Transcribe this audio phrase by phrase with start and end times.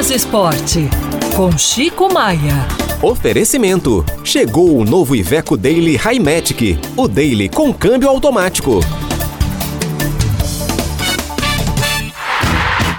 [0.00, 0.88] Lucas Esporte,
[1.36, 2.66] com Chico Maia.
[3.02, 4.02] Oferecimento.
[4.24, 6.78] Chegou o novo Iveco Daily Highmatic.
[6.96, 8.80] O Daily com câmbio automático.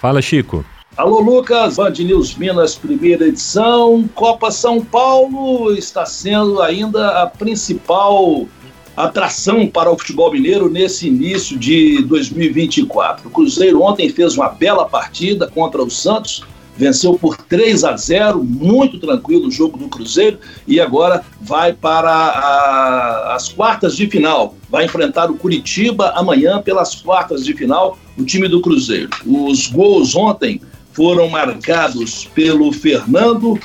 [0.00, 0.64] Fala, Chico.
[0.96, 4.08] Alô, Lucas, Band News Minas, primeira edição.
[4.14, 8.46] Copa São Paulo está sendo ainda a principal
[8.96, 13.28] atração para o futebol mineiro nesse início de 2024.
[13.28, 16.42] O Cruzeiro ontem fez uma bela partida contra o Santos,
[16.76, 22.10] venceu por 3 a 0, muito tranquilo o jogo do Cruzeiro e agora vai para
[22.10, 24.54] a, as quartas de final.
[24.68, 29.10] Vai enfrentar o Curitiba amanhã pelas quartas de final, o time do Cruzeiro.
[29.24, 30.60] Os gols ontem
[30.92, 33.58] foram marcados pelo Fernando,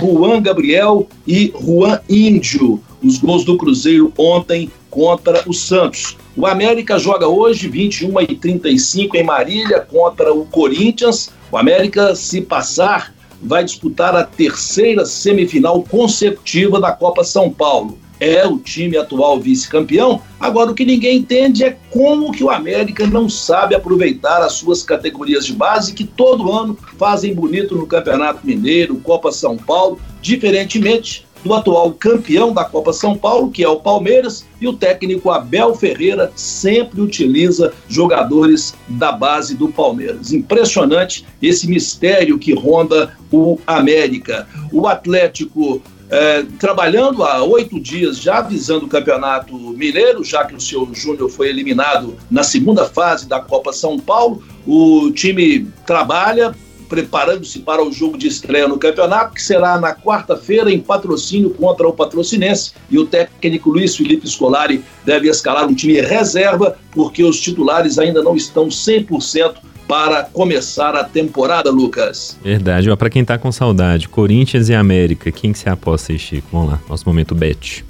[0.00, 6.16] Juan Gabriel e Juan Índio os gols do Cruzeiro ontem contra o Santos.
[6.36, 11.30] O América joga hoje, 21 e 35 em Marília, contra o Corinthians.
[11.56, 17.98] O América, se passar, vai disputar a terceira semifinal consecutiva da Copa São Paulo.
[18.20, 20.20] É o time atual vice-campeão.
[20.38, 24.82] Agora, o que ninguém entende é como que o América não sabe aproveitar as suas
[24.82, 31.26] categorias de base, que todo ano fazem bonito no Campeonato Mineiro, Copa São Paulo, diferentemente
[31.46, 35.74] do atual campeão da Copa São Paulo, que é o Palmeiras, e o técnico Abel
[35.74, 40.32] Ferreira sempre utiliza jogadores da base do Palmeiras.
[40.32, 44.48] Impressionante esse mistério que ronda o América.
[44.72, 50.60] O Atlético é, trabalhando há oito dias já visando o Campeonato Mineiro, já que o
[50.60, 54.42] seu Júnior foi eliminado na segunda fase da Copa São Paulo.
[54.66, 56.54] O time trabalha
[56.88, 61.86] preparando-se para o jogo de estreia no campeonato, que será na quarta-feira em patrocínio contra
[61.86, 62.72] o Patrocinense.
[62.90, 68.22] E o técnico Luiz Felipe Scolari deve escalar um time reserva, porque os titulares ainda
[68.22, 69.56] não estão 100%
[69.86, 72.36] para começar a temporada, Lucas.
[72.42, 72.94] Verdade.
[72.96, 76.48] Para quem tá com saudade, Corinthians e América, quem que você aposta aí, Chico?
[76.52, 77.84] Vamos lá, nosso momento bet.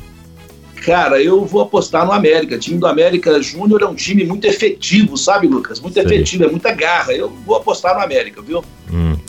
[0.86, 2.54] Cara, eu vou apostar no América.
[2.54, 5.80] O time do América Júnior é um time muito efetivo, sabe, Lucas?
[5.80, 6.04] Muito Sei.
[6.04, 7.12] efetivo, é muita garra.
[7.12, 8.62] Eu vou apostar no América, viu?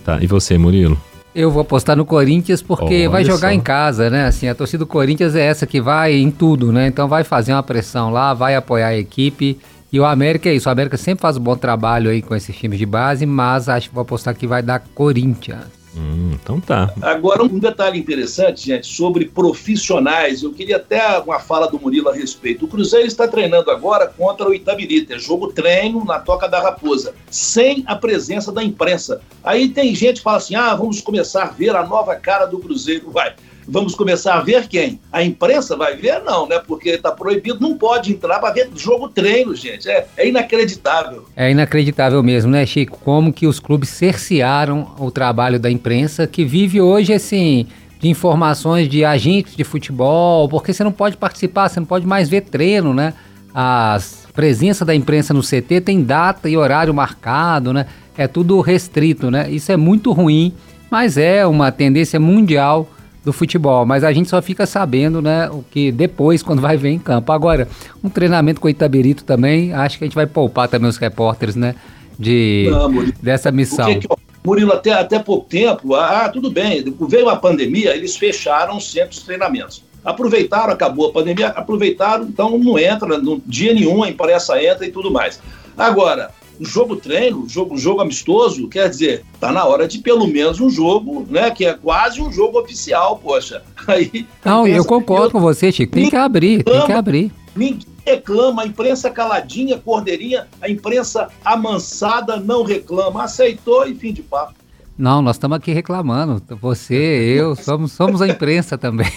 [0.07, 0.19] Tá.
[0.22, 0.97] E você, Murilo?
[1.35, 3.53] Eu vou apostar no Corinthians porque Olha vai jogar só.
[3.53, 4.25] em casa, né?
[4.25, 6.88] Assim, a torcida do Corinthians é essa que vai em tudo, né?
[6.88, 9.59] Então vai fazer uma pressão lá, vai apoiar a equipe.
[9.91, 10.69] E o América é isso.
[10.69, 13.90] O América sempre faz um bom trabalho aí com esses times de base, mas acho
[13.90, 15.77] que vou apostar que vai dar Corinthians.
[15.97, 16.94] Hum, então tá.
[17.02, 20.44] Agora, um detalhe interessante, gente, sobre profissionais.
[20.44, 22.66] Eu queria até uma fala do Murilo a respeito.
[22.66, 25.16] O Cruzeiro está treinando agora contra o Itabirita.
[25.16, 29.22] É jogo treino na Toca da Raposa, sem a presença da imprensa.
[29.44, 32.59] Aí tem gente que fala assim: ah, vamos começar a ver a nova cara do
[32.59, 33.09] Cruzeiro.
[33.09, 33.34] Vai
[33.67, 35.00] vamos começar a ver quem?
[35.11, 36.23] A imprensa vai ver?
[36.23, 36.59] Não, né?
[36.66, 39.89] Porque está proibido, não pode entrar para ver jogo treino, gente.
[39.89, 41.25] É, é inacreditável.
[41.35, 42.97] É inacreditável mesmo, né, Chico?
[43.03, 47.67] Como que os clubes cercearam o trabalho da imprensa, que vive hoje, assim,
[48.00, 52.29] de informações de agentes de futebol, porque você não pode participar, você não pode mais
[52.29, 53.13] ver treino, né?
[53.53, 53.97] A
[54.34, 57.88] presença da imprensa no CT tem data e horário marcado, né?
[58.17, 59.49] É tudo restrito, né?
[59.49, 60.53] Isso é muito ruim,
[60.89, 62.88] mas é uma tendência mundial
[63.28, 66.92] do futebol, mas a gente só fica sabendo, né, o que depois, quando vai ver
[66.92, 67.30] em campo.
[67.34, 67.68] Agora,
[68.02, 71.54] um treinamento com o Itabirito também, acho que a gente vai poupar também os repórteres,
[71.54, 71.76] né,
[72.18, 72.90] de, Não,
[73.22, 74.00] dessa missão.
[74.00, 74.08] Que,
[74.46, 78.96] Murilo, até, até pouco tempo, ah, tudo bem, veio a pandemia, eles fecharam os
[79.26, 79.84] treinamentos.
[80.06, 84.90] Aproveitaram, acabou a pandemia, aproveitaram, então não entra, no dia nenhum a imprensa entra e
[84.90, 85.38] tudo mais.
[85.78, 90.59] Agora, jogo treino, um jogo, jogo amistoso, quer dizer, tá na hora de pelo menos
[90.59, 91.51] um jogo, né?
[91.51, 93.63] Que é quase um jogo oficial, poxa.
[93.88, 95.94] Aí, Não, eu concordo eu, com você, Chico.
[95.94, 97.31] Tem que abrir, tem que abrir.
[97.56, 103.23] Ninguém reclama, a imprensa caladinha, cordeirinha, a imprensa amansada não reclama.
[103.23, 104.53] Aceitou e fim de papo.
[104.97, 106.41] Não, nós estamos aqui reclamando.
[106.59, 106.96] Você,
[107.38, 109.12] eu, somos, somos a imprensa também.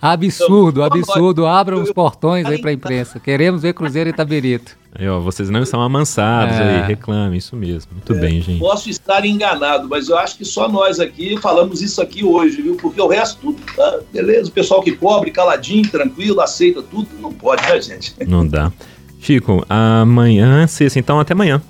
[0.00, 1.46] absurdo, absurdo.
[1.46, 3.20] Abram os portões aí para a imprensa.
[3.20, 4.78] Queremos ver Cruzeiro e Tabirito.
[4.94, 6.80] Aí, ó, vocês não estão amansados é.
[6.80, 7.92] aí, reclame, isso mesmo.
[7.92, 8.58] Muito é, bem, gente.
[8.58, 12.76] Posso estar enganado, mas eu acho que só nós aqui falamos isso aqui hoje, viu?
[12.76, 14.48] Porque o resto tudo tá beleza.
[14.48, 18.14] O pessoal que cobre, caladinho, tranquilo, aceita tudo, não pode, né, gente?
[18.26, 18.72] Não dá.
[19.20, 21.62] Chico, amanhã, sexta, então até amanhã.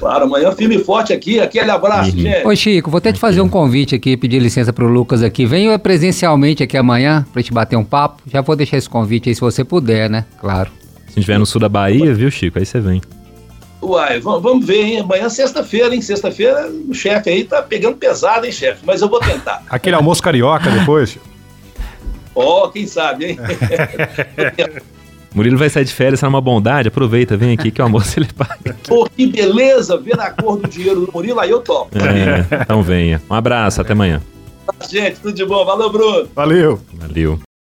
[0.00, 1.38] Claro, amanhã firme e forte aqui.
[1.38, 2.22] Aquele abraço, uhum.
[2.22, 2.46] gente.
[2.46, 5.44] Ô, Chico, vou até te fazer um convite aqui, pedir licença pro Lucas aqui.
[5.44, 8.22] Venha presencialmente aqui amanhã pra gente bater um papo.
[8.26, 10.24] Já vou deixar esse convite aí se você puder, né?
[10.40, 10.70] Claro.
[11.08, 12.58] Se estiver no sul da Bahia, viu, Chico?
[12.58, 13.02] Aí você vem.
[13.82, 15.00] Uai, vamos ver, hein?
[15.00, 16.00] Amanhã é sexta-feira, hein?
[16.00, 18.80] Sexta-feira o chefe aí tá pegando pesado, hein, chefe?
[18.86, 19.62] Mas eu vou tentar.
[19.68, 21.18] Aquele almoço carioca depois?
[22.34, 23.38] Ó, oh, quem sabe, hein?
[25.34, 28.28] Murilo vai sair de férias, tá numa bondade, aproveita, vem aqui que o almoço ele
[28.36, 28.76] paga.
[28.86, 31.96] Pô, que beleza, ver a cor do dinheiro do Murilo, aí eu topo.
[31.98, 33.22] É, então venha.
[33.30, 34.20] Um abraço, até amanhã.
[34.88, 35.64] Gente, tudo de bom.
[35.64, 36.28] Valeu, Bruno.
[36.34, 36.80] Valeu.
[36.94, 37.40] Valeu.